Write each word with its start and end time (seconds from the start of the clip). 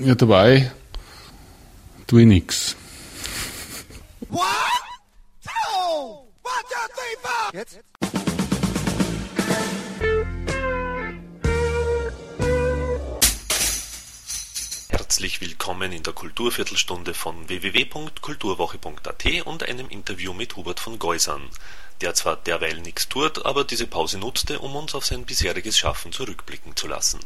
Ja, 0.00 0.14
dabei 0.14 0.70
tue 2.06 2.20
ich 2.20 2.26
nichts. 2.26 2.76
One, 4.30 4.40
two, 5.42 6.28
one, 6.42 6.62
two, 6.68 6.86
three, 6.94 7.16
four. 7.20 7.52
Jetzt. 7.52 7.80
Herzlich 14.88 15.40
willkommen 15.40 15.90
in 15.90 16.04
der 16.04 16.12
Kulturviertelstunde 16.12 17.12
von 17.12 17.48
www.kulturwoche.at 17.48 19.46
und 19.46 19.64
einem 19.64 19.88
Interview 19.88 20.32
mit 20.32 20.54
Hubert 20.54 20.78
von 20.78 21.00
Geusern, 21.00 21.42
der 22.02 22.14
zwar 22.14 22.36
derweil 22.36 22.80
nichts 22.82 23.08
tut, 23.08 23.44
aber 23.44 23.64
diese 23.64 23.88
Pause 23.88 24.18
nutzte, 24.18 24.60
um 24.60 24.76
uns 24.76 24.94
auf 24.94 25.04
sein 25.04 25.24
bisheriges 25.24 25.76
Schaffen 25.76 26.12
zurückblicken 26.12 26.76
zu 26.76 26.86
lassen. 26.86 27.18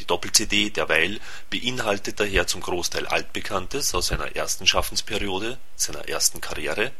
Die 0.00 0.04
Doppel-CD 0.04 0.70
Derweil 0.70 1.20
beinhaltet 1.50 2.20
daher 2.20 2.46
zum 2.46 2.60
Großteil 2.60 3.06
Altbekanntes 3.06 3.94
aus 3.94 4.08
seiner 4.08 4.36
ersten 4.36 4.66
Schaffensperiode, 4.66 5.58
seiner 5.76 6.08
ersten 6.08 6.40
Karriere, 6.40 6.92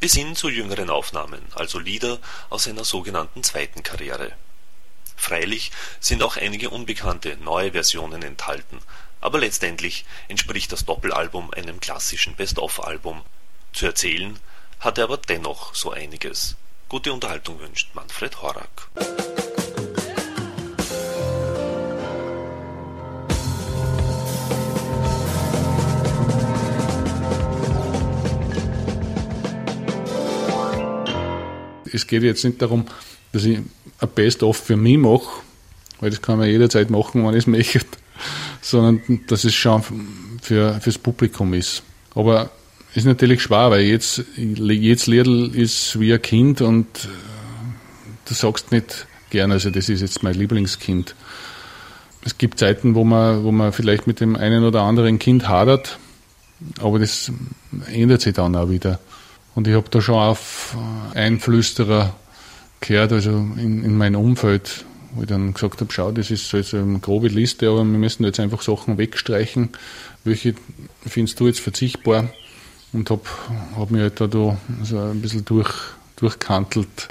bis 0.00 0.14
hin 0.14 0.34
zu 0.34 0.48
jüngeren 0.48 0.88
Aufnahmen, 0.88 1.42
also 1.54 1.78
Lieder 1.78 2.18
aus 2.48 2.64
seiner 2.64 2.84
sogenannten 2.84 3.42
zweiten 3.42 3.82
Karriere. 3.82 4.32
Freilich 5.16 5.70
sind 6.00 6.22
auch 6.22 6.38
einige 6.38 6.70
unbekannte 6.70 7.36
neue 7.36 7.72
Versionen 7.72 8.22
enthalten, 8.22 8.78
aber 9.20 9.38
letztendlich 9.38 10.06
entspricht 10.28 10.72
das 10.72 10.86
Doppelalbum 10.86 11.52
einem 11.52 11.78
klassischen 11.78 12.34
Best-of-Album. 12.36 13.22
Zu 13.74 13.84
erzählen 13.84 14.40
hat 14.80 14.96
er 14.96 15.04
aber 15.04 15.18
dennoch 15.18 15.74
so 15.74 15.90
einiges. 15.90 16.56
Gute 16.88 17.12
Unterhaltung 17.12 17.60
wünscht 17.60 17.94
Manfred 17.94 18.40
Horak. 18.40 18.88
Es 31.92 32.06
geht 32.06 32.22
jetzt 32.22 32.44
nicht 32.44 32.60
darum, 32.60 32.86
dass 33.32 33.44
ich 33.44 33.58
ein 33.58 34.08
Best-of 34.14 34.56
für 34.56 34.76
mich 34.76 34.98
mache, 34.98 35.28
weil 36.00 36.10
das 36.10 36.22
kann 36.22 36.38
man 36.38 36.48
jederzeit 36.48 36.90
machen, 36.90 37.24
wenn 37.24 37.34
ich 37.34 37.44
es 37.44 37.46
möchte, 37.46 37.86
sondern 38.60 39.20
dass 39.26 39.44
es 39.44 39.54
schon 39.54 39.82
für 40.42 40.80
fürs 40.80 40.98
Publikum 40.98 41.54
ist. 41.54 41.82
Aber 42.14 42.50
ist 42.94 43.06
natürlich 43.06 43.42
schwer, 43.42 43.70
weil 43.70 43.82
jetzt 43.82 44.24
jedes 44.36 45.06
Liedl 45.06 45.50
ist 45.54 46.00
wie 46.00 46.12
ein 46.12 46.22
Kind 46.22 46.60
und 46.60 46.86
äh, 47.04 47.08
du 48.24 48.34
sagst 48.34 48.72
nicht 48.72 49.06
gern, 49.30 49.52
also 49.52 49.70
das 49.70 49.88
ist 49.88 50.00
jetzt 50.00 50.22
mein 50.22 50.34
Lieblingskind. 50.34 51.14
Es 52.24 52.36
gibt 52.36 52.58
Zeiten, 52.58 52.94
wo 52.94 53.04
man, 53.04 53.44
wo 53.44 53.52
man 53.52 53.72
vielleicht 53.72 54.06
mit 54.06 54.20
dem 54.20 54.36
einen 54.36 54.64
oder 54.64 54.82
anderen 54.82 55.18
Kind 55.18 55.48
hadert, 55.48 55.98
aber 56.80 56.98
das 56.98 57.32
ändert 57.86 58.20
sich 58.20 58.34
dann 58.34 58.56
auch 58.56 58.68
wieder. 58.68 58.98
Und 59.60 59.68
ich 59.68 59.74
habe 59.74 59.90
da 59.90 60.00
schon 60.00 60.14
auf 60.14 60.74
Einflüsterer 61.12 62.14
gehört, 62.80 63.12
also 63.12 63.30
in, 63.30 63.84
in 63.84 63.94
mein 63.94 64.16
Umfeld, 64.16 64.86
wo 65.12 65.20
ich 65.20 65.28
dann 65.28 65.52
gesagt 65.52 65.82
habe, 65.82 65.92
schau, 65.92 66.12
das 66.12 66.30
ist 66.30 66.48
so 66.48 66.56
eine 66.78 66.98
grobe 66.98 67.28
Liste, 67.28 67.68
aber 67.68 67.80
wir 67.80 67.98
müssen 67.98 68.24
jetzt 68.24 68.40
einfach 68.40 68.62
Sachen 68.62 68.96
wegstreichen. 68.96 69.68
Welche 70.24 70.54
findest 71.06 71.40
du 71.40 71.46
jetzt 71.46 71.60
verzichtbar? 71.60 72.30
Und 72.94 73.10
habe 73.10 73.20
hab 73.76 73.90
mich 73.90 74.00
halt 74.00 74.18
da, 74.18 74.28
da 74.28 74.56
so 74.82 74.98
ein 74.98 75.20
bisschen 75.20 75.44
durch, 75.44 75.74
durchkantelt. 76.16 77.08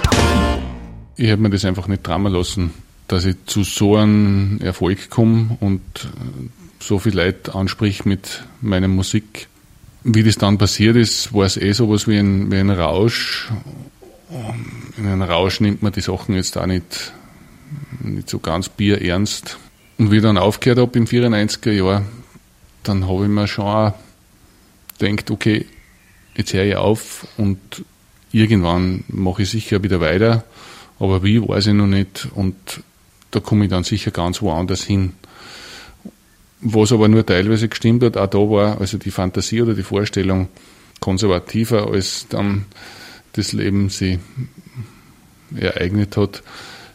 Ich 1.17 1.28
hätte 1.28 1.44
mir 1.44 1.52
das 1.52 1.66
einfach 1.66 1.88
nicht 1.88 2.03
trauen 2.03 2.34
lassen, 2.34 2.72
dass 3.08 3.25
ich 3.25 3.36
zu 3.45 3.63
so 3.63 3.95
einem 3.95 4.59
Erfolg 4.59 5.11
komme 5.11 5.56
und 5.59 5.84
so 6.80 6.97
viel 6.97 7.16
Leute 7.16 7.53
ansprich 7.53 8.06
mit 8.06 8.44
meiner 8.59 8.88
Musik. 8.88 9.50
Wie 10.03 10.23
das 10.23 10.36
dann 10.36 10.58
passiert 10.58 10.95
ist, 10.95 11.33
war 11.33 11.45
es 11.45 11.58
eh 11.58 11.73
sowas 11.73 12.08
wie 12.08 12.17
ein, 12.17 12.52
wie 12.52 12.58
ein 12.58 12.69
Rausch. 12.69 13.50
In 14.97 15.06
einem 15.06 15.22
Rausch 15.23 15.59
nimmt 15.59 15.81
man 15.81 15.91
die 15.91 16.01
Sachen 16.01 16.35
jetzt 16.35 16.57
auch 16.57 16.66
nicht, 16.66 17.12
nicht 18.01 18.29
so 18.29 18.40
ganz 18.40 18.69
bierernst. 18.69 19.57
Und 19.97 20.12
wie 20.12 20.18
ich 20.18 20.22
dann 20.22 20.38
aufgehört 20.38 20.79
habe 20.79 20.97
im 20.97 21.06
94er 21.06 21.72
Jahr, 21.72 22.06
dann 22.84 23.07
habe 23.07 23.23
ich 23.23 23.29
mir 23.29 23.47
schon 23.47 23.66
auch 23.66 23.94
gedacht, 24.97 25.31
okay, 25.31 25.66
jetzt 26.35 26.53
höre 26.53 26.63
ich 26.63 26.75
auf 26.75 27.28
und 27.38 27.59
irgendwann 28.31 29.03
mache 29.07 29.44
ich 29.44 29.50
sicher 29.50 29.84
wieder 29.84 30.00
weiter, 30.00 30.44
aber 31.00 31.23
wie, 31.23 31.41
weiß 31.41 31.68
ich 31.68 31.73
noch 31.73 31.88
nicht 31.88 32.28
und 32.34 32.56
da 33.31 33.40
komme 33.40 33.66
ich 33.66 33.69
dann 33.69 33.84
sicher 33.84 34.12
ganz 34.12 34.41
woanders 34.41 34.84
hin. 34.84 35.13
Was 36.62 36.92
aber 36.92 37.08
nur 37.08 37.25
teilweise 37.25 37.70
gestimmt 37.70 38.03
hat, 38.03 38.18
auch 38.18 38.28
da 38.28 38.38
war 38.38 38.81
also 38.81 38.97
die 38.97 39.12
Fantasie 39.12 39.62
oder 39.62 39.74
die 39.74 39.84
Vorstellung 39.84 40.50
konservativer, 41.00 41.88
als 41.88 42.28
dann 42.30 42.66
das 43.34 43.53
Leben 43.53 43.90
sie 43.90 44.20
ereignet 45.56 46.18
hat. 46.18 46.44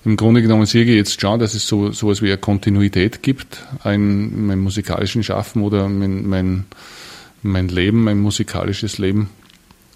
Im 0.05 0.17
Grunde 0.17 0.43
genommen 0.43 0.67
sehe 0.67 0.85
ich 0.85 0.91
jetzt 0.91 1.19
schon, 1.19 1.41
dass 1.41 1.55
es 1.55 1.67
so 1.67 1.89
etwas 1.89 2.21
wie 2.21 2.29
eine 2.29 2.37
Kontinuität 2.37 3.23
gibt 3.23 3.65
in 3.85 4.47
meinem 4.47 4.61
musikalischen 4.61 5.23
Schaffen 5.23 5.63
oder 5.63 5.89
mein, 5.89 6.27
mein, 6.29 6.67
mein 7.43 7.69
Leben, 7.69 8.05
mein 8.05 8.19
musikalisches 8.19 8.99
Leben. 8.99 9.31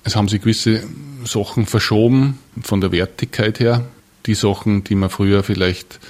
Es 0.04 0.16
haben 0.16 0.28
sich 0.28 0.40
gewisse 0.40 0.82
Sachen 1.24 1.66
verschoben 1.66 2.38
von 2.62 2.80
der 2.80 2.90
Wertigkeit 2.90 3.60
her. 3.60 3.84
Die 4.24 4.34
Sachen, 4.34 4.82
die 4.84 4.94
mir 4.94 5.10
früher 5.10 5.42
vielleicht 5.42 6.00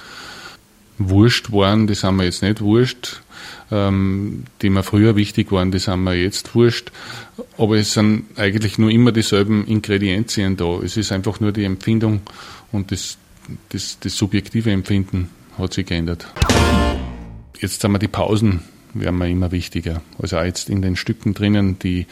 wurscht 0.97 1.51
waren, 1.51 1.87
die 1.87 1.95
sind 1.95 2.15
mir 2.15 2.23
jetzt 2.23 2.41
nicht 2.41 2.61
wurscht. 2.61 3.21
Ähm, 3.71 4.45
die 4.61 4.69
mir 4.69 4.83
früher 4.83 5.15
wichtig 5.15 5.51
waren, 5.51 5.71
die 5.71 5.79
sind 5.79 6.03
mir 6.03 6.15
jetzt 6.15 6.55
wurscht. 6.55 6.91
Aber 7.57 7.77
es 7.77 7.93
sind 7.93 8.25
eigentlich 8.35 8.77
nur 8.77 8.89
immer 8.89 9.11
dieselben 9.11 9.65
Ingredienzien 9.67 10.57
da. 10.57 10.79
Es 10.83 10.97
ist 10.97 11.11
einfach 11.11 11.39
nur 11.39 11.51
die 11.51 11.63
Empfindung 11.63 12.21
und 12.71 12.91
das, 12.91 13.17
das, 13.69 13.99
das 13.99 14.17
subjektive 14.17 14.71
Empfinden 14.71 15.29
hat 15.57 15.73
sich 15.73 15.85
geändert. 15.85 16.27
Jetzt 17.59 17.81
sind 17.81 17.91
wir 17.91 17.99
die 17.99 18.07
Pausen, 18.07 18.61
werden 18.93 19.17
mir 19.17 19.29
immer 19.29 19.51
wichtiger. 19.51 20.01
Also 20.17 20.37
auch 20.37 20.43
jetzt 20.43 20.69
in 20.69 20.81
den 20.81 20.95
Stücken 20.95 21.33
drinnen, 21.33 21.77
die, 21.79 22.07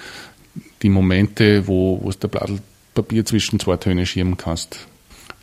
die 0.82 0.90
Momente, 0.90 1.68
wo, 1.68 2.00
wo 2.04 2.12
du 2.12 2.18
der 2.18 2.28
Blatt 2.28 2.52
Papier 2.94 3.26
zwischen 3.26 3.60
zwei 3.60 3.78
Töne 3.78 4.08
schirmen 4.08 4.38
kannst 4.38 4.88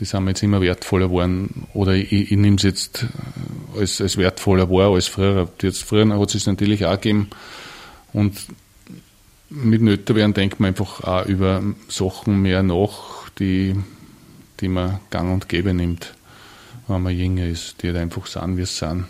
die 0.00 0.05
sind 0.05 0.25
mir 0.25 0.31
jetzt 0.31 0.43
immer 0.43 0.60
wertvoller 0.60 1.09
geworden. 1.09 1.66
Oder 1.72 1.94
ich, 1.94 2.12
ich 2.12 2.31
nehme 2.37 2.56
es 2.56 2.62
jetzt 2.62 3.06
als, 3.78 4.00
als 4.00 4.16
wertvoller 4.16 4.69
wahr 4.71 4.93
als 4.93 5.06
früher. 5.06 5.49
Jetzt 5.62 5.84
früher 5.84 6.09
hat 6.19 6.34
es 6.34 6.47
natürlich 6.47 6.84
auch 6.84 6.94
gegeben. 6.94 7.31
Und 8.12 8.34
mit 9.50 9.81
dem 9.81 9.88
Älterwerden 9.88 10.34
denkt 10.34 10.60
man 10.60 10.69
einfach 10.69 11.03
auch 11.03 11.27
über 11.27 11.62
Sachen 11.88 12.43
mehr 12.43 12.62
nach, 12.62 13.28
die, 13.38 13.77
die 14.60 14.69
man 14.69 15.00
gang 15.10 15.32
und 15.32 15.49
gäbe 15.49 15.72
nimmt, 15.75 16.15
wenn 16.88 17.03
man 17.03 17.16
jünger 17.16 17.47
ist, 17.47 17.82
die 17.82 17.88
halt 17.88 17.99
einfach 17.99 18.26
sind, 18.26 18.56
wie 18.56 18.62
es 18.62 18.78
sind. 18.78 19.05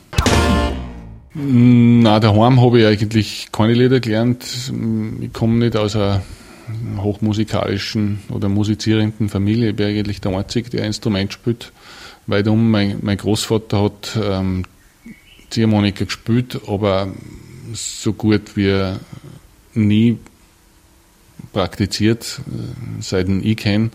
Na, 1.35 2.21
daheim 2.21 2.61
habe 2.61 2.81
ich 2.81 2.87
eigentlich 2.87 3.49
keine 3.51 3.75
Lieder 3.75 4.01
gelernt. 4.01 4.45
Ich 5.21 5.33
komme 5.33 5.57
nicht 5.57 5.77
aus 5.77 5.97
einer 5.97 6.23
hochmusikalischen 6.99 8.21
oder 8.31 8.49
musizierenden 8.49 9.29
Familie. 9.29 9.71
Ich 9.71 9.77
bin 9.77 9.87
eigentlich 9.87 10.21
der 10.21 10.37
Einzige, 10.37 10.71
der 10.71 10.85
Instrument 10.85 11.33
spielt. 11.33 11.73
Weil 12.27 12.43
mein, 12.45 12.99
mein 13.03 13.19
Großvater 13.19 13.83
hat 13.83 14.19
ähm, 14.23 14.65
Ziehharmonika 15.51 16.05
gespielt, 16.05 16.61
aber 16.67 17.09
so 17.73 18.13
gut 18.13 18.57
wie 18.57 18.95
nie 19.75 20.19
praktiziert, 21.53 22.41
äh, 22.47 23.03
seit 23.03 23.29
ich 23.29 23.57
kenne. 23.57 23.91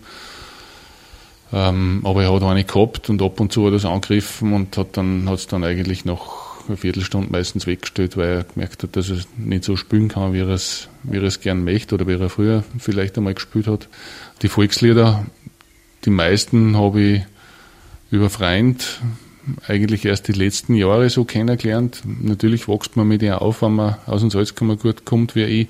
Ähm, 1.52 2.02
aber 2.04 2.22
er 2.22 2.32
hat 2.32 2.42
eine 2.42 2.64
gehabt 2.64 3.10
und 3.10 3.20
ab 3.22 3.40
und 3.40 3.52
zu 3.52 3.66
hat 3.66 3.72
er 3.72 3.76
es 3.76 3.84
angegriffen 3.84 4.52
und 4.52 4.76
hat 4.76 4.96
dann 4.96 5.28
hat 5.28 5.38
es 5.38 5.46
dann 5.48 5.64
eigentlich 5.64 6.04
noch 6.04 6.49
eine 6.68 6.76
Viertelstunde 6.76 7.30
meistens 7.30 7.66
weggestellt, 7.66 8.16
weil 8.16 8.28
er 8.28 8.44
gemerkt 8.44 8.82
hat, 8.82 8.96
dass 8.96 9.10
er 9.10 9.18
nicht 9.36 9.64
so 9.64 9.76
spielen 9.76 10.08
kann, 10.08 10.32
wie 10.32 10.40
er 10.40 10.48
es, 10.48 10.88
wie 11.02 11.16
er 11.16 11.22
es 11.22 11.40
gern 11.40 11.64
möchte 11.64 11.94
oder 11.94 12.06
wie 12.06 12.14
er 12.14 12.28
früher 12.28 12.64
vielleicht 12.78 13.16
einmal 13.16 13.34
gespielt 13.34 13.66
hat. 13.66 13.88
Die 14.42 14.48
Volkslieder, 14.48 15.26
die 16.04 16.10
meisten 16.10 16.76
habe 16.76 17.00
ich 17.00 17.22
über 18.10 18.30
Freund 18.30 19.00
eigentlich 19.66 20.04
erst 20.04 20.28
die 20.28 20.32
letzten 20.32 20.74
Jahre 20.74 21.08
so 21.10 21.24
kennengelernt. 21.24 22.02
Natürlich 22.04 22.68
wächst 22.68 22.96
man 22.96 23.08
mit 23.08 23.22
ihr 23.22 23.40
auf, 23.40 23.62
wenn 23.62 23.72
man 23.72 23.96
aus 24.06 24.20
dem 24.20 24.30
Salzkammer 24.30 24.76
gut 24.76 25.04
kommt 25.04 25.34
wie 25.34 25.44
ich. 25.44 25.68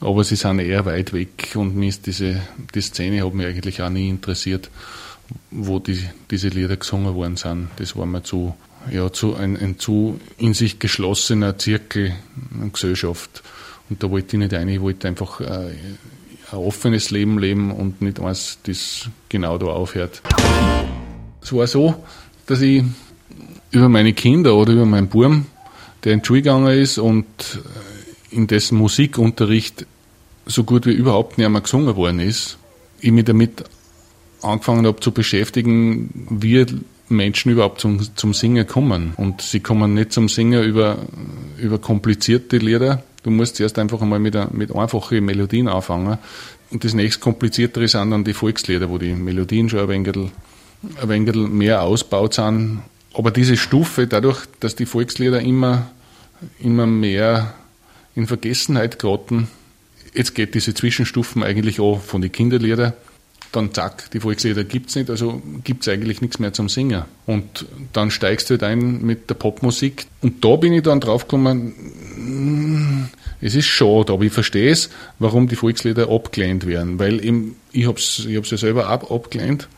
Aber 0.00 0.22
sie 0.22 0.36
sind 0.36 0.60
eher 0.60 0.86
weit 0.86 1.12
weg 1.12 1.52
und 1.54 1.76
mir 1.76 1.88
ist 1.88 2.06
diese, 2.06 2.40
die 2.74 2.80
Szene 2.80 3.24
hat 3.24 3.34
mich 3.34 3.46
eigentlich 3.46 3.82
auch 3.82 3.90
nie 3.90 4.08
interessiert, 4.08 4.70
wo 5.50 5.80
die, 5.80 6.00
diese 6.30 6.48
Lieder 6.48 6.76
gesungen 6.76 7.14
worden 7.14 7.36
sind. 7.36 7.68
Das 7.76 7.96
war 7.96 8.06
mir 8.06 8.22
zu, 8.22 8.54
ja, 8.90 9.12
zu 9.12 9.34
ein, 9.34 9.56
ein 9.56 9.78
zu 9.78 10.20
in 10.36 10.54
sich 10.54 10.78
geschlossener 10.78 11.58
Zirkel, 11.58 12.14
eine 12.54 12.70
Gesellschaft. 12.70 13.42
Und 13.90 14.02
da 14.02 14.10
wollte 14.10 14.36
ich 14.36 14.40
nicht 14.40 14.52
rein, 14.52 14.68
ich 14.68 14.80
wollte 14.80 15.08
einfach 15.08 15.40
äh, 15.40 15.44
ein 16.50 16.58
offenes 16.58 17.10
Leben 17.10 17.38
leben 17.38 17.70
und 17.70 18.02
nicht 18.02 18.20
eins, 18.20 18.58
das 18.64 19.08
genau 19.28 19.58
da 19.58 19.66
aufhört. 19.66 20.22
Es 21.42 21.52
war 21.52 21.66
so, 21.66 22.04
dass 22.46 22.60
ich 22.60 22.84
über 23.70 23.88
meine 23.88 24.12
Kinder 24.12 24.54
oder 24.54 24.72
über 24.72 24.86
meinen 24.86 25.08
Burm 25.08 25.46
der 26.04 26.12
in 26.12 26.20
die 26.20 26.26
Schule 26.26 26.42
gegangen 26.42 26.78
ist 26.78 26.98
und 26.98 27.26
in 28.30 28.46
dessen 28.46 28.78
Musikunterricht 28.78 29.86
so 30.46 30.64
gut 30.64 30.86
wie 30.86 30.92
überhaupt 30.92 31.38
nicht 31.38 31.48
mehr 31.48 31.60
gesungen 31.60 31.96
worden 31.96 32.20
ist, 32.20 32.58
ich 33.00 33.12
mich 33.12 33.24
damit 33.24 33.64
angefangen 34.42 34.86
habe 34.86 35.00
zu 35.00 35.12
beschäftigen, 35.12 36.26
wie 36.30 36.64
Menschen 37.10 37.52
überhaupt 37.52 37.80
zum, 37.80 38.00
zum 38.16 38.34
Singen 38.34 38.66
kommen. 38.66 39.14
Und 39.16 39.42
sie 39.42 39.60
kommen 39.60 39.94
nicht 39.94 40.12
zum 40.12 40.28
Singen 40.28 40.62
über, 40.62 40.98
über 41.58 41.78
komplizierte 41.78 42.58
Lieder. 42.58 43.02
Du 43.22 43.30
musst 43.30 43.56
zuerst 43.56 43.78
einfach 43.78 44.00
einmal 44.00 44.18
mit, 44.18 44.36
mit 44.52 44.74
einfachen 44.74 45.24
Melodien 45.24 45.68
anfangen. 45.68 46.18
Und 46.70 46.84
das 46.84 46.94
nächst 46.94 47.20
kompliziertere 47.20 47.88
sind 47.88 48.10
dann 48.10 48.24
die 48.24 48.34
Volkslieder, 48.34 48.90
wo 48.90 48.98
die 48.98 49.14
Melodien 49.14 49.68
schon 49.68 49.80
ein 49.80 49.88
wenig, 49.88 50.16
ein 50.16 51.08
wenig 51.08 51.34
mehr 51.34 51.82
ausbaut 51.82 52.34
sind. 52.34 52.82
Aber 53.14 53.30
diese 53.30 53.56
Stufe, 53.56 54.06
dadurch, 54.06 54.44
dass 54.60 54.76
die 54.76 54.86
Volkslieder 54.86 55.40
immer, 55.40 55.90
immer 56.60 56.86
mehr 56.86 57.54
in 58.14 58.26
Vergessenheit 58.26 58.98
geraten, 58.98 59.48
jetzt 60.14 60.34
geht 60.34 60.54
diese 60.54 60.74
Zwischenstufen 60.74 61.42
eigentlich 61.42 61.80
auch 61.80 62.00
von 62.00 62.20
den 62.20 62.32
Kinderliedern 62.32 62.92
dann 63.52 63.72
zack, 63.72 64.10
die 64.10 64.20
Volkslieder 64.20 64.64
gibt 64.64 64.90
es 64.90 64.96
nicht, 64.96 65.10
also 65.10 65.42
gibt 65.64 65.82
es 65.82 65.92
eigentlich 65.92 66.20
nichts 66.20 66.38
mehr 66.38 66.52
zum 66.52 66.68
Singen. 66.68 67.04
Und 67.26 67.66
dann 67.92 68.10
steigst 68.10 68.50
du 68.50 68.54
halt 68.54 68.62
ein 68.62 69.02
mit 69.02 69.30
der 69.30 69.34
Popmusik. 69.34 70.06
Und 70.20 70.44
da 70.44 70.56
bin 70.56 70.72
ich 70.72 70.82
dann 70.82 71.00
draufgekommen, 71.00 71.72
hm, 72.14 73.08
es 73.40 73.54
ist 73.54 73.66
schade, 73.66 74.12
aber 74.12 74.24
ich 74.24 74.32
verstehe 74.32 74.70
es, 74.70 74.90
warum 75.18 75.48
die 75.48 75.56
Volkslieder 75.56 76.10
abgelehnt 76.10 76.66
werden. 76.66 76.98
Weil 76.98 77.24
eben, 77.24 77.56
ich 77.72 77.86
habe 77.86 77.98
es 77.98 78.24
ich 78.26 78.36
hab's 78.36 78.50
ja 78.50 78.58
selber 78.58 78.88
ab, 78.88 79.10
abgelehnt, 79.10 79.68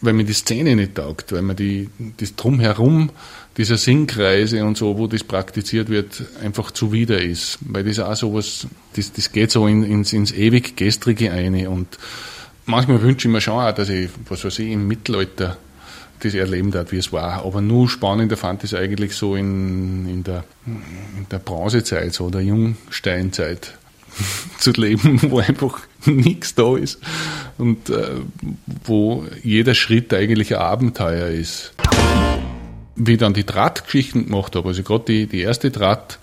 weil 0.00 0.12
mir 0.12 0.24
die 0.24 0.32
Szene 0.32 0.74
nicht 0.74 0.96
taugt, 0.96 1.32
weil 1.32 1.42
mir 1.42 1.54
die, 1.54 1.90
das 2.16 2.34
Drumherum 2.34 3.10
dieser 3.56 3.76
Singkreise 3.76 4.64
und 4.64 4.76
so, 4.76 4.98
wo 4.98 5.06
das 5.06 5.24
praktiziert 5.24 5.88
wird, 5.88 6.24
einfach 6.42 6.70
zuwider 6.70 7.22
ist. 7.22 7.58
Weil 7.60 7.84
das 7.84 8.00
auch 8.00 8.16
sowas, 8.16 8.66
das, 8.94 9.12
das 9.12 9.32
geht 9.32 9.50
so 9.50 9.66
in, 9.66 9.82
ins, 9.82 10.12
ins 10.12 10.32
ewig 10.32 10.76
Gestrige 10.76 11.30
eine 11.30 11.70
und 11.70 11.98
manchmal 12.66 13.00
wünsche 13.02 13.28
ich 13.28 13.32
mir 13.32 13.40
schon 13.40 13.54
auch, 13.54 13.72
dass 13.72 13.88
ich, 13.88 14.10
was 14.28 14.44
weiß 14.44 14.58
ich, 14.58 14.70
im 14.70 14.86
Mittelalter 14.86 15.56
das 16.20 16.34
erleben 16.34 16.70
darf, 16.70 16.92
wie 16.92 16.98
es 16.98 17.12
war. 17.12 17.44
Aber 17.44 17.60
nur 17.60 17.88
spannender 17.88 18.36
fand 18.36 18.64
ich 18.64 18.72
es 18.72 18.78
eigentlich 18.78 19.14
so 19.14 19.36
in, 19.36 20.08
in, 20.08 20.24
der, 20.24 20.44
in 20.66 21.26
der 21.30 21.38
Bronzezeit, 21.38 22.12
so 22.12 22.30
der 22.30 22.42
Jungsteinzeit 22.42 23.74
zu 24.58 24.72
leben, 24.72 25.20
wo 25.30 25.38
einfach 25.38 25.80
nichts 26.04 26.54
da 26.54 26.76
ist 26.76 27.00
und 27.58 27.90
äh, 27.90 28.20
wo 28.84 29.24
jeder 29.42 29.74
Schritt 29.74 30.12
eigentlich 30.14 30.54
ein 30.54 30.62
Abenteuer 30.62 31.28
ist. 31.28 31.72
Wie 32.94 33.12
ich 33.12 33.18
dann 33.18 33.34
die 33.34 33.44
Drahtgeschichten 33.44 34.26
gemacht 34.26 34.56
habe, 34.56 34.68
also 34.68 34.82
gerade 34.82 35.04
die, 35.06 35.26
die 35.26 35.40
erste 35.40 35.70
Draht, 35.70 36.18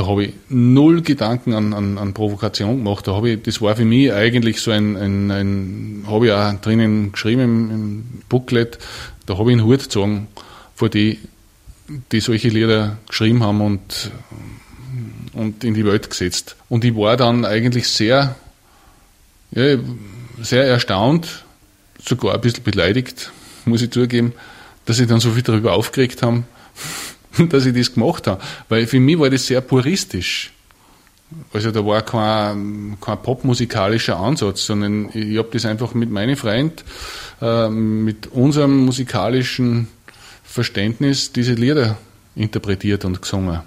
da 0.00 0.06
habe 0.06 0.24
ich 0.24 0.34
null 0.48 1.02
Gedanken 1.02 1.52
an, 1.52 1.74
an, 1.74 1.98
an 1.98 2.14
Provokation 2.14 2.78
gemacht. 2.78 3.06
Da 3.06 3.22
ich, 3.22 3.42
das 3.42 3.60
war 3.60 3.76
für 3.76 3.84
mich 3.84 4.10
eigentlich 4.10 4.62
so 4.62 4.70
ein, 4.70 4.96
ein, 4.96 5.30
ein 5.30 6.04
habe 6.06 6.26
ich 6.26 6.32
auch 6.32 6.54
drinnen 6.62 7.12
geschrieben 7.12 7.42
im, 7.42 7.70
im 7.70 8.04
Booklet, 8.30 8.78
da 9.26 9.36
habe 9.36 9.50
ich 9.50 9.58
einen 9.58 9.66
Hut 9.66 9.80
gezogen 9.80 10.28
vor 10.74 10.88
die, 10.88 11.18
die 12.12 12.20
solche 12.20 12.48
Lieder 12.48 12.96
geschrieben 13.08 13.42
haben 13.42 13.60
und, 13.60 14.10
und 15.34 15.64
in 15.64 15.74
die 15.74 15.84
Welt 15.84 16.08
gesetzt. 16.08 16.56
Und 16.70 16.82
ich 16.82 16.96
war 16.96 17.18
dann 17.18 17.44
eigentlich 17.44 17.86
sehr, 17.86 18.36
ja, 19.50 19.76
sehr 20.40 20.64
erstaunt, 20.64 21.44
sogar 22.02 22.36
ein 22.36 22.40
bisschen 22.40 22.64
beleidigt, 22.64 23.32
muss 23.66 23.82
ich 23.82 23.90
zugeben, 23.90 24.32
dass 24.86 24.96
sie 24.96 25.06
dann 25.06 25.20
so 25.20 25.32
viel 25.32 25.42
darüber 25.42 25.74
aufgeregt 25.74 26.22
haben 26.22 26.46
dass 27.48 27.66
ich 27.66 27.74
das 27.74 27.94
gemacht 27.94 28.26
habe. 28.26 28.40
Weil 28.68 28.86
für 28.86 29.00
mich 29.00 29.18
war 29.18 29.30
das 29.30 29.46
sehr 29.46 29.60
puristisch. 29.60 30.52
Also 31.52 31.70
da 31.70 31.84
war 31.86 32.02
kein, 32.02 32.96
kein 33.00 33.22
popmusikalischer 33.22 34.18
Ansatz, 34.18 34.66
sondern 34.66 35.10
ich 35.14 35.38
habe 35.38 35.48
das 35.52 35.64
einfach 35.64 35.94
mit 35.94 36.10
meinem 36.10 36.36
Freund, 36.36 36.84
äh, 37.40 37.68
mit 37.68 38.26
unserem 38.28 38.84
musikalischen 38.84 39.88
Verständnis 40.42 41.32
diese 41.32 41.54
Lieder 41.54 41.96
interpretiert 42.34 43.04
und 43.04 43.22
gesungen. 43.22 43.60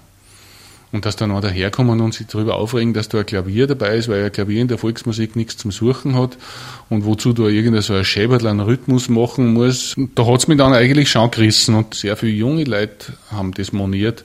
Und 0.94 1.04
dass 1.04 1.16
dann 1.16 1.30
noch 1.30 1.40
daherkommen 1.40 2.00
und 2.00 2.14
sich 2.14 2.28
darüber 2.28 2.54
aufregen, 2.54 2.94
dass 2.94 3.08
da 3.08 3.18
ein 3.18 3.26
Klavier 3.26 3.66
dabei 3.66 3.96
ist, 3.96 4.08
weil 4.08 4.26
ein 4.26 4.30
Klavier 4.30 4.60
in 4.60 4.68
der 4.68 4.78
Volksmusik 4.78 5.34
nichts 5.34 5.56
zum 5.56 5.72
Suchen 5.72 6.16
hat 6.16 6.38
und 6.88 7.04
wozu 7.04 7.32
da 7.32 7.48
irgendein 7.48 7.82
so 7.82 7.94
ein 7.94 8.04
Schäberl 8.04 8.46
einen 8.46 8.60
Rhythmus 8.60 9.08
machen 9.08 9.52
muss. 9.52 9.96
Da 10.14 10.24
hat's 10.24 10.46
mich 10.46 10.56
dann 10.56 10.72
eigentlich 10.72 11.10
schon 11.10 11.32
gerissen 11.32 11.74
und 11.74 11.94
sehr 11.94 12.16
viele 12.16 12.30
junge 12.30 12.62
Leute 12.62 13.12
haben 13.32 13.52
das 13.54 13.72
moniert, 13.72 14.24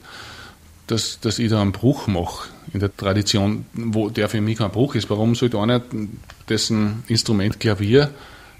dass, 0.86 1.18
dass 1.18 1.40
ich 1.40 1.50
da 1.50 1.60
einen 1.60 1.72
Bruch 1.72 2.06
mache 2.06 2.50
in 2.72 2.78
der 2.78 2.96
Tradition, 2.96 3.64
wo 3.72 4.08
der 4.08 4.28
für 4.28 4.40
mich 4.40 4.58
kein 4.58 4.70
Bruch 4.70 4.94
ist. 4.94 5.10
Warum 5.10 5.34
sollte 5.34 5.58
einer, 5.58 5.82
dessen 6.48 7.02
Instrument 7.08 7.58
Klavier 7.58 8.10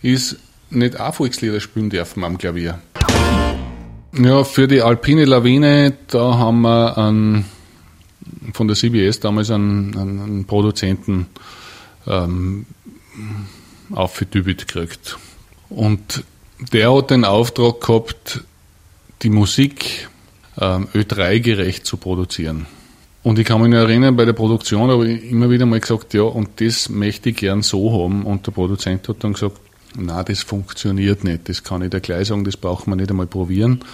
ist, 0.02 0.36
nicht 0.70 0.98
auch 0.98 1.14
Volkslieder 1.14 1.60
spielen 1.60 1.90
dürfen 1.90 2.24
am 2.24 2.38
Klavier? 2.38 2.80
Ja, 4.18 4.42
für 4.42 4.66
die 4.66 4.82
Alpine 4.82 5.26
Lawine, 5.26 5.92
da 6.08 6.38
haben 6.38 6.62
wir 6.62 6.98
einen 6.98 7.44
von 8.52 8.68
der 8.68 8.76
CBS 8.76 9.20
damals 9.20 9.50
einen, 9.50 9.96
einen 9.96 10.44
Produzenten 10.44 11.26
ähm, 12.06 12.66
aufgetübelt 13.90 14.66
gekriegt. 14.66 15.18
Und 15.68 16.24
der 16.72 16.94
hat 16.94 17.10
den 17.10 17.24
Auftrag 17.24 17.80
gehabt, 17.80 18.42
die 19.22 19.30
Musik 19.30 20.08
ähm, 20.58 20.88
Ö3-gerecht 20.94 21.86
zu 21.86 21.96
produzieren. 21.96 22.66
Und 23.22 23.38
ich 23.38 23.46
kann 23.46 23.60
mich 23.60 23.70
noch 23.70 23.78
erinnern, 23.78 24.16
bei 24.16 24.24
der 24.24 24.32
Produktion 24.32 24.90
habe 24.90 25.08
ich 25.08 25.30
immer 25.30 25.50
wieder 25.50 25.66
mal 25.66 25.80
gesagt, 25.80 26.14
ja, 26.14 26.22
und 26.22 26.60
das 26.60 26.88
möchte 26.88 27.30
ich 27.30 27.36
gern 27.36 27.62
so 27.62 27.92
haben. 27.92 28.24
Und 28.24 28.46
der 28.46 28.52
Produzent 28.52 29.08
hat 29.08 29.22
dann 29.22 29.34
gesagt, 29.34 29.58
na, 29.96 30.22
das 30.22 30.42
funktioniert 30.42 31.24
nicht. 31.24 31.48
Das 31.48 31.62
kann 31.62 31.82
ich 31.82 31.90
dir 31.90 32.00
gleich 32.00 32.28
sagen, 32.28 32.44
das 32.44 32.56
braucht 32.56 32.86
man 32.86 32.98
nicht 32.98 33.10
einmal 33.10 33.26
probieren 33.26 33.84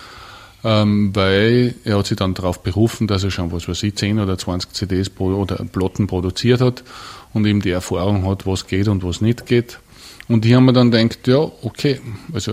weil 0.62 1.74
er 1.84 1.98
hat 1.98 2.06
sich 2.06 2.16
dann 2.16 2.34
darauf 2.34 2.62
berufen, 2.62 3.06
dass 3.06 3.22
er 3.22 3.30
schon, 3.30 3.52
was 3.52 3.68
weiß 3.68 3.82
ich, 3.84 3.94
10 3.94 4.18
oder 4.18 4.36
20 4.36 4.72
CDs 4.72 5.10
oder 5.18 5.56
Platten 5.64 6.06
produziert 6.06 6.60
hat 6.60 6.82
und 7.32 7.46
eben 7.46 7.60
die 7.60 7.70
Erfahrung 7.70 8.26
hat, 8.26 8.46
was 8.46 8.66
geht 8.66 8.88
und 8.88 9.04
was 9.04 9.20
nicht 9.20 9.46
geht. 9.46 9.78
Und 10.28 10.44
die 10.44 10.56
haben 10.56 10.64
mir 10.64 10.72
dann 10.72 10.90
gedacht, 10.90 11.28
ja, 11.28 11.38
okay, 11.62 12.00
also 12.32 12.52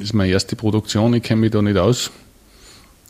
ist 0.00 0.12
meine 0.12 0.30
erste 0.30 0.56
Produktion, 0.56 1.14
ich 1.14 1.22
kenne 1.22 1.40
mich 1.40 1.52
da 1.52 1.62
nicht 1.62 1.78
aus. 1.78 2.10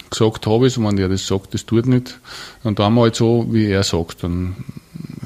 Gesagt 0.09 0.47
habe 0.47 0.69
ich, 0.69 0.79
wenn 0.79 0.97
der 0.97 1.09
das 1.09 1.27
sagt, 1.27 1.55
das 1.55 1.67
tut 1.67 1.87
nicht. 1.87 2.21
Und 2.63 2.79
da 2.79 2.85
haben 2.85 2.95
wir 2.95 3.03
halt 3.03 3.17
so, 3.17 3.49
wie 3.51 3.67
er 3.67 3.83
sagt, 3.83 4.23
dann 4.23 4.55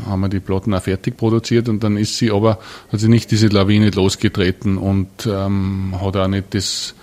haben 0.06 0.20
wir 0.20 0.28
die 0.30 0.40
Platten 0.40 0.72
auch 0.72 0.82
fertig 0.82 1.18
produziert 1.18 1.68
und 1.68 1.84
dann 1.84 1.98
ist 1.98 2.16
sie 2.16 2.30
aber, 2.30 2.58
hat 2.90 3.00
sie 3.00 3.08
nicht 3.08 3.30
diese 3.30 3.48
Lawine 3.48 3.90
losgetreten 3.90 4.78
und 4.78 5.08
ähm, 5.26 5.94
hat 6.00 6.16
auch 6.16 6.28
nicht 6.28 6.54
das 6.54 6.94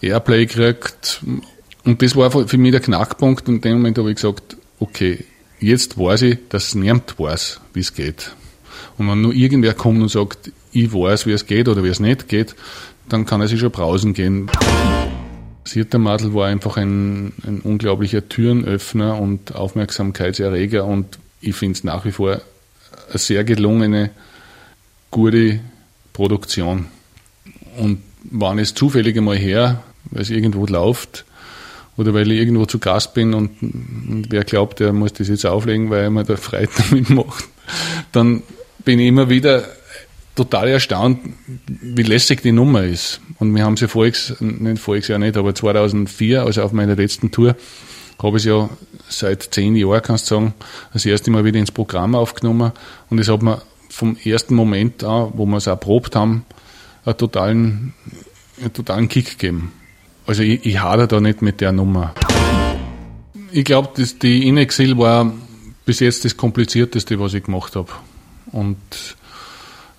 Airplay 0.00 0.46
gekriegt 0.46 1.20
und 1.86 2.02
das 2.02 2.16
war 2.16 2.30
für 2.30 2.58
mich 2.58 2.72
der 2.72 2.80
Knackpunkt. 2.80 3.48
In 3.48 3.60
dem 3.60 3.74
Moment 3.74 3.96
habe 3.96 4.10
ich 4.10 4.16
gesagt, 4.16 4.56
okay, 4.80 5.24
jetzt 5.60 5.96
weiß 5.96 6.22
ich, 6.22 6.38
dass 6.48 6.74
niemand 6.74 7.18
weiß, 7.18 7.60
wie 7.72 7.80
es 7.80 7.94
geht. 7.94 8.34
Und 8.98 9.08
wenn 9.08 9.22
nur 9.22 9.32
irgendwer 9.32 9.72
kommt 9.72 10.02
und 10.02 10.10
sagt, 10.10 10.50
ich 10.72 10.92
weiß, 10.92 11.26
wie 11.26 11.32
es 11.32 11.46
geht 11.46 11.68
oder 11.68 11.84
wie 11.84 11.88
es 11.88 12.00
nicht 12.00 12.28
geht, 12.28 12.56
dann 13.08 13.24
kann 13.24 13.40
er 13.40 13.46
sich 13.46 13.60
schon 13.60 13.70
brausen 13.70 14.14
gehen. 14.14 14.50
Sirtermadel 15.64 16.34
war 16.34 16.48
einfach 16.48 16.76
ein, 16.76 17.32
ein 17.46 17.60
unglaublicher 17.60 18.28
Türenöffner 18.28 19.20
und 19.20 19.54
Aufmerksamkeitserreger 19.54 20.84
und 20.84 21.18
ich 21.40 21.54
finde 21.54 21.74
es 21.74 21.84
nach 21.84 22.04
wie 22.04 22.12
vor 22.12 22.40
eine 23.10 23.18
sehr 23.18 23.44
gelungene, 23.44 24.10
gute 25.12 25.60
Produktion. 26.12 26.86
Und 27.76 28.02
wann 28.24 28.58
es 28.58 28.74
zufällig 28.74 29.16
einmal 29.16 29.36
her, 29.36 29.84
weil 30.10 30.22
es 30.22 30.30
irgendwo 30.30 30.66
läuft, 30.66 31.24
oder 31.96 32.14
weil 32.14 32.30
ich 32.30 32.38
irgendwo 32.38 32.66
zu 32.66 32.78
Gast 32.78 33.14
bin 33.14 33.34
und, 33.34 33.62
und 33.62 34.26
wer 34.30 34.44
glaubt, 34.44 34.80
der 34.80 34.92
muss 34.92 35.12
das 35.12 35.28
jetzt 35.28 35.46
auflegen, 35.46 35.90
weil 35.90 36.04
er 36.04 36.10
mir 36.10 36.24
da 36.24 36.36
Freude 36.36 36.68
damit 36.90 37.10
macht, 37.10 37.44
dann 38.12 38.42
bin 38.84 38.98
ich 38.98 39.08
immer 39.08 39.28
wieder 39.28 39.64
total 40.34 40.68
erstaunt, 40.68 41.20
wie 41.66 42.02
lässig 42.02 42.42
die 42.42 42.52
Nummer 42.52 42.84
ist. 42.84 43.20
Und 43.38 43.54
wir 43.54 43.64
haben 43.64 43.76
sie 43.76 43.88
voriges, 43.88 44.36
nicht 44.40 44.80
voriges 44.80 45.08
Jahr 45.08 45.18
nicht, 45.18 45.36
aber 45.36 45.54
2004, 45.54 46.42
also 46.42 46.62
auf 46.62 46.72
meiner 46.72 46.94
letzten 46.94 47.30
Tour, 47.30 47.56
habe 48.22 48.38
ich 48.38 48.44
ja 48.44 48.68
seit 49.08 49.42
zehn 49.42 49.76
Jahren, 49.76 50.02
kannst 50.02 50.30
du 50.30 50.36
sagen, 50.36 50.54
das 50.92 51.04
erste 51.04 51.30
Mal 51.30 51.44
wieder 51.44 51.58
ins 51.58 51.72
Programm 51.72 52.14
aufgenommen. 52.14 52.72
Und 53.10 53.18
es 53.18 53.28
hat 53.28 53.42
mir 53.42 53.62
vom 53.88 54.16
ersten 54.24 54.54
Moment 54.54 55.04
an, 55.04 55.32
wo 55.34 55.46
wir 55.46 55.56
es 55.56 55.68
auch 55.68 55.80
probt 55.80 56.14
haben, 56.16 56.44
einen 57.04 57.16
totalen, 57.16 57.94
einen 58.60 58.72
totalen 58.72 59.08
Kick 59.08 59.38
gegeben. 59.38 59.72
Also 60.26 60.42
ich, 60.42 60.64
ich 60.66 60.80
hader 60.80 61.06
da 61.06 61.20
nicht 61.20 61.42
mit 61.42 61.60
der 61.60 61.72
Nummer. 61.72 62.14
Ich 63.52 63.64
glaube, 63.64 63.90
die 64.22 64.46
Inexil 64.48 64.98
war 64.98 65.32
bis 65.84 66.00
jetzt 66.00 66.24
das 66.24 66.36
komplizierteste, 66.36 67.20
was 67.20 67.34
ich 67.34 67.44
gemacht 67.44 67.76
habe. 67.76 67.88
Und 68.52 68.76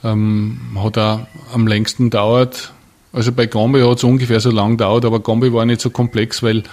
ähm, 0.04 0.60
hat 0.76 0.98
auch 0.98 1.22
am 1.54 1.66
längsten 1.66 2.10
dauert. 2.10 2.74
Also 3.14 3.32
bei 3.32 3.48
Gombe 3.48 3.90
hat 3.90 3.98
es 3.98 4.04
ungefähr 4.04 4.40
so 4.40 4.52
lang 4.52 4.72
gedauert, 4.72 5.06
aber 5.06 5.20
Gombe 5.20 5.54
war 5.54 5.66
nicht 5.66 5.82
so 5.82 5.90
komplex, 5.90 6.44
weil 6.44 6.64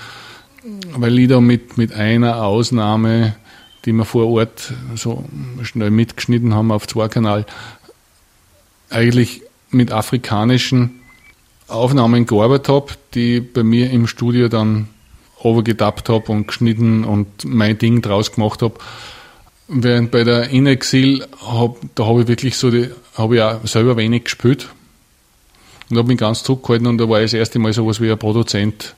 weil 0.96 1.18
ich 1.18 1.28
da 1.28 1.40
mit, 1.40 1.76
mit 1.76 1.92
einer 1.92 2.42
Ausnahme, 2.42 3.36
die 3.84 3.92
wir 3.92 4.04
vor 4.04 4.28
Ort 4.28 4.72
so 4.94 5.24
schnell 5.62 5.90
mitgeschnitten 5.90 6.54
haben 6.54 6.72
auf 6.72 6.86
zwei 6.86 7.08
Kanal, 7.08 7.44
eigentlich 8.88 9.42
mit 9.70 9.92
afrikanischen 9.92 11.00
Aufnahmen 11.74 12.26
gearbeitet 12.26 12.68
habe, 12.68 12.92
die 13.14 13.40
bei 13.40 13.62
mir 13.62 13.90
im 13.90 14.06
Studio 14.06 14.48
dann 14.48 14.88
overgetappt 15.40 16.08
habe 16.08 16.32
und 16.32 16.48
geschnitten 16.48 17.04
und 17.04 17.44
mein 17.44 17.78
Ding 17.78 18.02
draus 18.02 18.32
gemacht 18.32 18.62
habe. 18.62 18.74
Während 19.68 20.10
bei 20.10 20.24
der 20.24 20.50
Inexil, 20.50 21.26
hab, 21.40 21.76
da 21.94 22.06
habe 22.06 22.22
ich 22.22 22.28
wirklich 22.28 22.56
so, 22.56 22.70
habe 23.14 23.36
ich 23.36 23.42
auch 23.42 23.66
selber 23.66 23.96
wenig 23.96 24.24
gespielt 24.24 24.68
und 25.90 25.98
habe 25.98 26.08
mich 26.08 26.18
ganz 26.18 26.42
zurückgehalten 26.42 26.86
und 26.86 26.98
da 26.98 27.08
war 27.08 27.20
ich 27.20 27.30
das 27.30 27.38
erste 27.38 27.58
Mal 27.58 27.72
so 27.72 27.86
was 27.86 28.00
wie 28.00 28.10
ein 28.10 28.18
Produzent, 28.18 28.94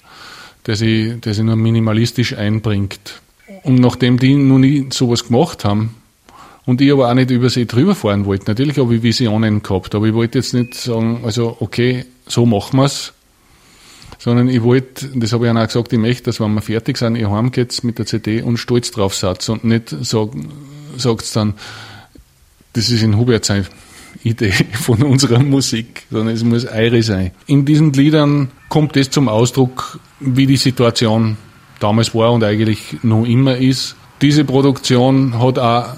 der 0.66 0.76
sich, 0.76 1.20
der 1.20 1.34
sich 1.34 1.44
nur 1.44 1.56
minimalistisch 1.56 2.36
einbringt. 2.36 3.20
Und 3.62 3.76
nachdem 3.76 4.18
die 4.18 4.34
noch 4.34 4.58
nie 4.58 4.86
sowas 4.90 5.26
gemacht 5.26 5.64
haben, 5.64 5.94
und 6.66 6.80
ich 6.80 6.92
aber 6.92 7.08
auch 7.08 7.14
nicht 7.14 7.30
über 7.30 7.48
sie 7.48 7.66
drüber 7.66 7.94
fahren 7.94 8.26
wollte. 8.26 8.46
Natürlich 8.48 8.76
habe 8.78 8.96
ich 8.96 9.02
Visionen 9.02 9.62
gehabt, 9.62 9.94
aber 9.94 10.06
ich 10.06 10.14
wollte 10.14 10.38
jetzt 10.38 10.52
nicht 10.52 10.74
sagen, 10.74 11.20
also 11.24 11.56
okay, 11.60 12.04
so 12.26 12.44
machen 12.44 12.78
wir 12.78 12.84
es, 12.84 13.14
sondern 14.18 14.48
ich 14.48 14.62
wollte, 14.62 15.08
das 15.14 15.32
habe 15.32 15.46
ich 15.46 15.52
auch 15.52 15.66
gesagt, 15.66 15.92
ich 15.92 15.98
möchte, 15.98 16.24
dass 16.24 16.40
wenn 16.40 16.52
wir 16.54 16.62
fertig 16.62 16.98
sind, 16.98 17.16
ihr 17.16 17.30
heimgeht 17.30 17.84
mit 17.84 17.98
der 17.98 18.06
CD 18.06 18.42
und 18.42 18.58
stolz 18.58 18.90
drauf 18.90 19.14
seid 19.14 19.48
und 19.48 19.64
nicht 19.64 19.90
sagen, 19.90 20.48
sagt 20.96 21.34
dann, 21.36 21.54
das 22.72 22.90
ist 22.90 23.02
in 23.02 23.16
Hubert 23.16 23.44
sein 23.44 23.66
Idee 24.24 24.52
von 24.72 25.02
unserer 25.04 25.38
Musik, 25.38 26.02
sondern 26.10 26.34
es 26.34 26.42
muss 26.42 26.66
eure 26.66 27.02
sein. 27.02 27.30
In 27.46 27.64
diesen 27.64 27.92
Liedern 27.92 28.50
kommt 28.68 28.96
das 28.96 29.10
zum 29.10 29.28
Ausdruck, 29.28 30.00
wie 30.18 30.46
die 30.46 30.56
Situation 30.56 31.36
damals 31.78 32.14
war 32.14 32.32
und 32.32 32.42
eigentlich 32.42 32.96
noch 33.02 33.24
immer 33.24 33.56
ist. 33.56 33.94
Diese 34.22 34.44
Produktion 34.44 35.38
hat 35.38 35.58
auch 35.58 35.96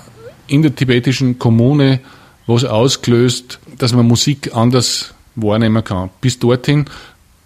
in 0.49 0.63
der 0.63 0.75
tibetischen 0.75 1.39
Kommune 1.39 2.01
was 2.47 2.65
ausgelöst, 2.65 3.61
dass 3.79 3.93
man 3.93 4.07
Musik 4.07 4.55
anders 4.55 5.15
wahrnehmen 5.37 5.85
kann. 5.85 6.11
Bis 6.21 6.39
dorthin, 6.39 6.87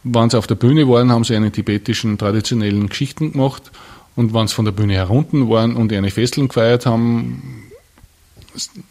wenn 0.05 0.31
sie 0.31 0.39
auf 0.39 0.47
der 0.47 0.55
Bühne 0.55 0.89
waren, 0.89 1.11
haben 1.11 1.25
sie 1.25 1.37
eine 1.37 1.53
tibetischen 1.53 2.19
traditionellen 2.19 2.89
Geschichten 2.89 3.33
gemacht. 3.33 3.71
Und 4.15 4.35
wenn 4.35 4.47
sie 4.47 4.55
von 4.55 4.65
der 4.65 4.73
Bühne 4.73 4.95
herunten 4.95 5.49
waren 5.49 5.77
und 5.77 5.93
eine 5.93 6.11
Festeln 6.11 6.49
gefeiert 6.49 6.87
haben, 6.87 7.65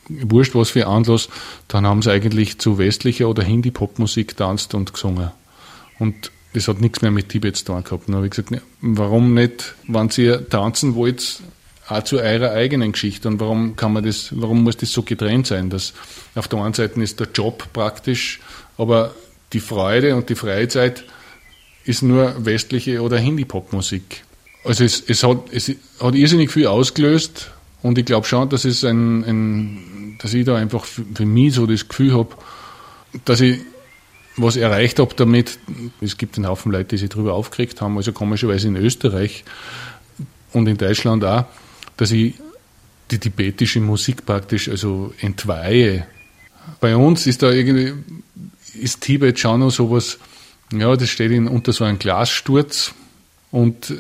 wurscht 0.07 0.55
was 0.55 0.71
für 0.71 0.87
Anlass, 0.87 1.29
dann 1.67 1.85
haben 1.85 2.01
sie 2.01 2.11
eigentlich 2.11 2.59
zu 2.59 2.77
westlicher 2.77 3.29
oder 3.29 3.43
Hindi-Popmusik 3.43 4.35
tanzt 4.35 4.73
und 4.73 4.93
gesungen. 4.93 5.31
Und 5.99 6.31
das 6.53 6.67
hat 6.67 6.81
nichts 6.81 7.01
mehr 7.01 7.11
mit 7.11 7.29
Tibet 7.29 7.55
zu 7.55 7.65
tun 7.65 7.83
gehabt. 7.83 8.07
dann 8.07 8.15
habe 8.15 8.25
ich 8.25 8.31
gesagt, 8.31 8.61
warum 8.81 9.33
nicht, 9.33 9.75
wenn 9.87 10.09
ihr 10.17 10.49
tanzen 10.49 10.95
wollt, 10.95 11.41
auch 11.91 12.03
zu 12.03 12.19
eurer 12.19 12.51
eigenen 12.51 12.91
Geschichte. 12.91 13.27
Und 13.27 13.39
warum 13.39 13.75
kann 13.75 13.93
man 13.93 14.03
das, 14.03 14.29
warum 14.35 14.63
muss 14.63 14.77
das 14.77 14.91
so 14.91 15.03
getrennt 15.03 15.47
sein? 15.47 15.69
Dass 15.69 15.93
auf 16.35 16.47
der 16.47 16.59
einen 16.59 16.73
Seite 16.73 17.01
ist 17.01 17.19
der 17.19 17.27
Job 17.33 17.67
praktisch, 17.73 18.39
aber 18.77 19.13
die 19.53 19.59
Freude 19.59 20.15
und 20.15 20.29
die 20.29 20.35
Freizeit 20.35 21.03
ist 21.83 22.03
nur 22.03 22.45
westliche 22.45 23.01
oder 23.01 23.17
Hindi-Pop-Musik. 23.17 24.23
Also 24.63 24.83
es, 24.83 25.03
es, 25.07 25.23
hat, 25.23 25.51
es 25.51 25.71
hat 25.99 26.15
irrsinnig 26.15 26.51
viel 26.51 26.67
ausgelöst 26.67 27.51
und 27.81 27.97
ich 27.97 28.05
glaube 28.05 28.27
schon, 28.27 28.47
dass 28.49 28.65
es 28.65 28.83
ein, 28.83 29.23
ein, 29.23 30.17
dass 30.21 30.33
ich 30.33 30.45
da 30.45 30.55
einfach 30.55 30.85
für, 30.85 31.03
für 31.13 31.25
mich 31.25 31.55
so 31.55 31.65
das 31.65 31.87
Gefühl 31.87 32.13
habe, 32.13 32.29
dass 33.25 33.41
ich 33.41 33.59
was 34.37 34.55
erreicht 34.55 34.99
habe 34.99 35.13
damit. 35.15 35.57
Es 35.99 36.17
gibt 36.17 36.37
einen 36.37 36.47
Haufen 36.47 36.71
Leute, 36.71 36.89
die 36.89 36.97
sich 36.97 37.09
darüber 37.09 37.33
aufgeregt 37.33 37.81
haben, 37.81 37.97
also 37.97 38.13
komischerweise 38.13 38.67
in 38.67 38.75
Österreich 38.75 39.43
und 40.53 40.67
in 40.67 40.77
Deutschland 40.77 41.23
auch, 41.25 41.45
dass 42.01 42.11
ich 42.11 42.33
die 43.11 43.19
tibetische 43.19 43.79
Musik 43.79 44.25
praktisch 44.25 44.67
also 44.69 45.13
entweihe. 45.19 46.07
Bei 46.79 46.95
uns 46.95 47.27
ist 47.27 47.43
da 47.43 47.51
irgendwie, 47.51 47.93
ist 48.73 49.01
Tibet 49.01 49.37
schon 49.37 49.59
noch 49.59 49.69
sowas, 49.69 50.17
ja, 50.73 50.95
das 50.95 51.09
steht 51.09 51.29
in, 51.29 51.47
unter 51.47 51.73
so 51.73 51.83
einem 51.83 51.99
Glassturz 51.99 52.95
und 53.51 53.93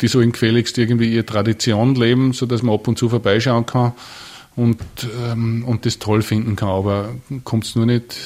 die 0.00 0.08
so 0.08 0.22
in 0.22 0.32
gefälligst 0.32 0.78
irgendwie 0.78 1.12
ihre 1.12 1.26
Tradition 1.26 1.94
leben, 1.94 2.32
sodass 2.32 2.62
man 2.62 2.74
ab 2.74 2.88
und 2.88 2.96
zu 2.96 3.10
vorbeischauen 3.10 3.66
kann 3.66 3.92
und, 4.56 4.80
ähm, 5.22 5.62
und 5.66 5.84
das 5.84 5.98
toll 5.98 6.22
finden 6.22 6.56
kann, 6.56 6.70
aber 6.70 7.14
kommt 7.44 7.64
es 7.64 7.76
nur 7.76 7.84
nicht 7.84 8.16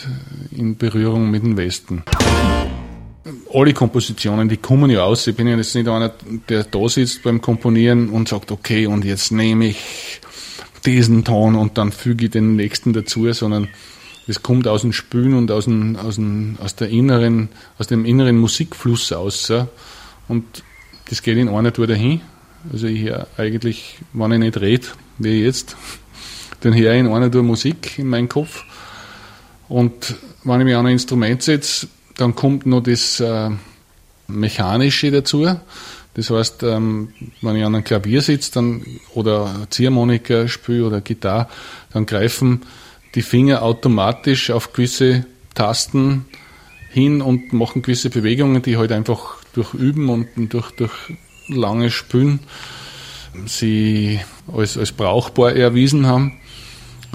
in 0.53 0.77
Berührung 0.77 1.33
mit 1.33 1.43
dem 1.43 1.57
Westen 1.57 2.05
alle 3.57 3.73
Kompositionen, 3.73 4.51
die 4.51 4.59
kommen 4.59 4.91
ja 4.91 5.05
aus. 5.05 5.27
Ich 5.27 5.35
bin 5.35 5.49
ja 5.49 5.57
jetzt 5.57 5.75
nicht 5.75 5.89
einer, 5.89 6.13
der 6.49 6.65
da 6.65 6.89
sitzt 6.89 7.23
beim 7.23 7.41
Komponieren 7.41 8.11
und 8.11 8.29
sagt, 8.29 8.53
okay, 8.53 8.87
und 8.87 9.05
jetzt 9.05 9.33
nehme 9.33 9.69
ich 9.69 10.21
diesen 10.85 11.25
Ton 11.25 11.55
und 11.55 11.79
dann 11.79 11.91
füge 11.91 12.27
ich 12.27 12.31
den 12.33 12.57
nächsten 12.57 12.93
dazu, 12.93 13.33
sondern 13.33 13.69
es 14.29 14.43
kommt 14.43 14.69
aus 14.69 14.83
dem 14.83 14.93
Spülen 14.93 15.33
und 15.33 15.51
aus, 15.51 15.65
dem, 15.65 15.97
aus, 15.97 16.17
dem, 16.17 16.59
aus, 16.63 16.77
der 16.77 16.91
inneren, 16.91 17.49
aus 17.79 17.87
dem 17.87 18.05
inneren 18.05 18.37
Musikfluss 18.37 19.11
aus. 19.13 19.51
Und 20.29 20.45
das 21.09 21.23
geht 21.23 21.39
in 21.39 21.49
einer 21.49 21.73
Tour 21.73 21.87
dahin. 21.87 22.21
Also 22.71 22.89
ich 22.89 23.05
höre 23.05 23.27
eigentlich, 23.39 23.99
wenn 24.13 24.33
ich 24.33 24.39
nicht 24.39 24.61
rede, 24.61 24.87
wie 25.17 25.43
jetzt, 25.43 25.77
dann 26.61 26.75
höre 26.75 26.93
ich 26.93 27.01
in 27.01 27.09
einer 27.09 27.31
Tour 27.31 27.43
Musik 27.43 27.99
in 27.99 28.09
meinem 28.09 28.29
Kopf. 28.29 28.65
Und 29.69 30.15
wenn 30.45 30.61
ich 30.61 30.67
mich 30.67 30.77
an 30.77 30.87
ein 30.87 30.93
Instrument 30.93 31.43
setze, 31.43 31.89
dann 32.17 32.35
kommt 32.35 32.67
noch 32.67 32.83
das 32.83 33.21
äh, 33.21 33.51
Mechanische 34.29 35.11
dazu. 35.11 35.47
Das 36.15 36.31
heißt, 36.31 36.63
ähm, 36.63 37.13
wenn 37.43 37.57
ich 37.57 37.65
an 37.65 37.75
einem 37.75 37.85
Klavier 37.85 38.23
sitze 38.23 38.53
dann, 38.53 38.83
oder 39.15 39.67
Ziehharmonika 39.69 40.49
spiele 40.49 40.87
oder 40.87 41.01
Gitarre, 41.03 41.49
dann 41.93 42.07
greifen 42.07 42.63
die 43.15 43.23
Finger 43.23 43.63
automatisch 43.63 44.51
auf 44.51 44.73
gewisse 44.73 45.27
Tasten 45.55 46.27
hin 46.91 47.21
und 47.21 47.53
machen 47.53 47.83
gewisse 47.83 48.09
Bewegungen, 48.09 48.63
die 48.63 48.79
halt 48.79 48.93
einfach 48.93 49.37
durch 49.53 49.75
Üben 49.75 50.09
und 50.09 50.29
durch, 50.53 50.71
durch 50.73 50.93
lange 51.49 51.91
Spülen 51.91 52.41
sie 53.45 54.21
als, 54.51 54.79
als 54.79 54.93
brauchbar 54.93 55.55
erwiesen 55.55 56.07
haben. 56.07 56.39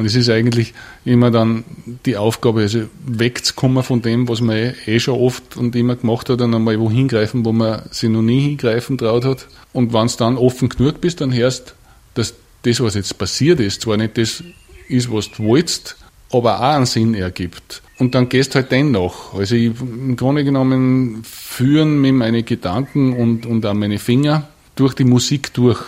Und 0.01 0.08
es 0.08 0.15
ist 0.15 0.31
eigentlich 0.31 0.74
immer 1.05 1.29
dann 1.29 1.63
die 2.08 2.17
Aufgabe, 2.17 2.62
also 2.62 2.86
wegzukommen 3.05 3.84
von 3.84 4.01
dem, 4.01 4.27
was 4.27 4.41
man 4.41 4.55
eh, 4.55 4.74
eh 4.88 5.00
schon 5.00 5.13
oft 5.13 5.58
und 5.58 5.75
immer 5.75 5.96
gemacht 5.96 6.27
hat, 6.27 6.41
und 6.41 6.55
einmal 6.55 6.79
wohin 6.79 7.08
greifen, 7.08 7.46
wo 7.46 7.51
man 7.51 7.84
sich 7.91 8.10
noch 8.10 8.24
nie 8.24 8.41
hingreifen 8.41 8.98
traut 8.98 9.25
hat. 9.25 9.46
Und 9.74 9.93
wenn 9.93 10.08
es 10.08 10.17
dann 10.17 10.38
offen 10.38 10.70
genug 10.70 11.01
bist, 11.01 11.22
dann 11.22 11.31
hörst, 11.31 11.75
dass 12.15 12.34
das, 12.63 12.79
was 12.79 12.96
jetzt 12.96 13.15
passiert 13.20 13.60
ist, 13.60 13.84
zwar 13.84 13.98
nicht 13.98 14.17
das 14.17 14.43
ist, 14.88 15.12
was 15.12 15.29
du 15.29 15.43
wolltest, 15.43 15.98
aber 16.31 16.58
auch 16.58 16.74
einen 16.77 16.88
Sinn 16.88 17.13
ergibt. 17.13 17.84
Und 18.00 18.15
dann 18.15 18.27
gehst 18.27 18.55
halt 18.55 18.72
dennoch. 18.72 19.36
Also 19.36 19.53
ich, 19.53 19.79
im 19.79 20.15
Grunde 20.15 20.43
genommen 20.43 21.22
führen 21.24 22.01
mir 22.01 22.12
meine 22.12 22.41
Gedanken 22.41 23.13
und, 23.13 23.46
und 23.46 23.63
auch 23.67 23.75
meine 23.75 24.00
Finger 24.00 24.48
durch 24.75 24.96
die 24.96 25.03
Musik 25.03 25.53
durch. 25.53 25.79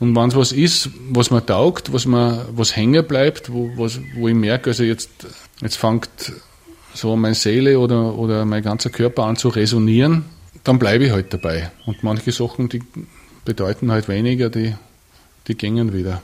Und 0.00 0.14
wenn 0.16 0.28
es 0.28 0.36
was 0.36 0.52
ist, 0.52 0.90
was 1.10 1.30
mir 1.30 1.44
taugt, 1.44 1.92
was 1.92 2.06
mir, 2.06 2.46
was 2.54 2.74
hängen 2.76 3.06
bleibt, 3.06 3.52
wo, 3.52 3.70
was, 3.76 4.00
wo 4.16 4.28
ich 4.28 4.34
merke, 4.34 4.70
also 4.70 4.82
jetzt, 4.82 5.10
jetzt 5.60 5.76
fängt 5.76 6.08
so 6.94 7.16
meine 7.16 7.34
Seele 7.34 7.78
oder, 7.78 8.14
oder 8.16 8.44
mein 8.44 8.62
ganzer 8.62 8.90
Körper 8.90 9.24
an 9.24 9.36
zu 9.36 9.48
resonieren, 9.48 10.24
dann 10.62 10.78
bleibe 10.78 11.04
ich 11.04 11.12
halt 11.12 11.32
dabei. 11.32 11.70
Und 11.86 12.02
manche 12.02 12.32
Sachen, 12.32 12.68
die 12.68 12.82
bedeuten 13.44 13.90
halt 13.92 14.08
weniger, 14.08 14.50
die, 14.50 14.74
die 15.46 15.56
gängen 15.56 15.92
wieder. 15.92 16.22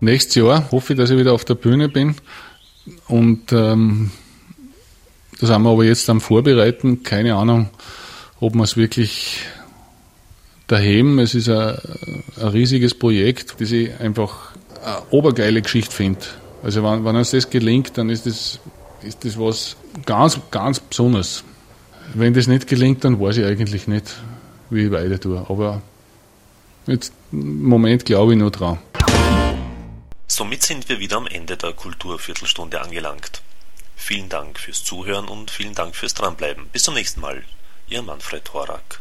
Nächstes 0.00 0.36
Jahr 0.36 0.70
hoffe 0.72 0.94
ich, 0.94 0.98
dass 0.98 1.10
ich 1.10 1.18
wieder 1.18 1.34
auf 1.34 1.44
der 1.44 1.54
Bühne 1.54 1.88
bin. 1.88 2.14
Und 3.06 3.52
ähm, 3.52 4.10
da 5.40 5.46
sind 5.46 5.62
wir 5.62 5.70
aber 5.70 5.84
jetzt 5.84 6.08
am 6.08 6.20
Vorbereiten. 6.20 7.02
Keine 7.02 7.34
Ahnung, 7.36 7.68
ob 8.40 8.54
wir 8.54 8.62
es 8.62 8.76
wirklich 8.76 9.42
daheim. 10.66 11.18
Es 11.18 11.34
ist 11.34 11.48
ein, 11.48 11.76
ein 12.40 12.48
riesiges 12.48 12.94
Projekt, 12.94 13.60
das 13.60 13.70
ich 13.70 13.98
einfach 14.00 14.52
eine 14.82 15.02
obergeile 15.10 15.62
Geschichte 15.62 15.94
finde. 15.94 16.20
Also 16.62 16.82
wenn, 16.82 17.04
wenn 17.04 17.16
uns 17.16 17.30
das 17.30 17.48
gelingt, 17.48 17.96
dann 17.96 18.10
ist 18.10 18.26
das, 18.26 18.58
ist 19.02 19.24
das 19.24 19.38
was 19.38 19.76
ganz, 20.06 20.40
ganz 20.50 20.80
Besonderes. 20.80 21.44
Wenn 22.14 22.34
das 22.34 22.46
nicht 22.46 22.66
gelingt, 22.66 23.04
dann 23.04 23.20
weiß 23.20 23.36
ich 23.38 23.44
eigentlich 23.44 23.86
nicht, 23.86 24.16
wie 24.70 24.86
ich 24.86 24.90
weiter 24.90 25.20
tue. 25.20 25.44
Aber 25.48 25.82
jetzt, 26.86 27.12
im 27.32 27.62
Moment 27.62 28.04
glaube 28.04 28.32
ich 28.32 28.38
nur 28.38 28.50
dran. 28.50 28.78
Somit 30.26 30.62
sind 30.62 30.88
wir 30.88 30.98
wieder 30.98 31.16
am 31.16 31.26
Ende 31.26 31.56
der 31.56 31.72
Kulturviertelstunde 31.72 32.80
angelangt. 32.80 33.42
Vielen 33.96 34.28
Dank 34.28 34.58
fürs 34.58 34.82
Zuhören 34.82 35.28
und 35.28 35.50
vielen 35.50 35.74
Dank 35.74 35.94
fürs 35.94 36.14
Dranbleiben. 36.14 36.66
Bis 36.72 36.84
zum 36.84 36.94
nächsten 36.94 37.20
Mal. 37.20 37.42
Ihr 37.88 38.02
Manfred 38.02 38.52
Horak. 38.54 39.00